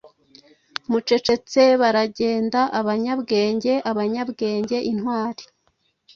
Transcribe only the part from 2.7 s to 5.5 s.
abanyabwenge, abanyabwenge, intwari.